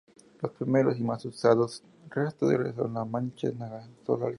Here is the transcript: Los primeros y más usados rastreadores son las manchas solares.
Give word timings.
Los 0.41 0.51
primeros 0.53 0.97
y 0.97 1.03
más 1.03 1.23
usados 1.25 1.83
rastreadores 2.09 2.73
son 2.75 2.95
las 2.95 3.07
manchas 3.07 3.53
solares. 4.03 4.29